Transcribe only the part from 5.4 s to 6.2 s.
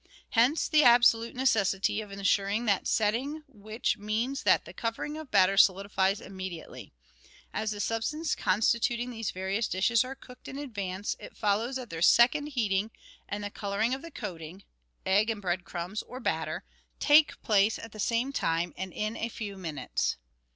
solidifies